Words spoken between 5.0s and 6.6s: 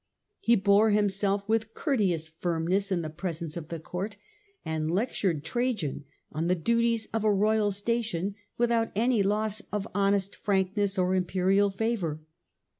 tured Trajan on the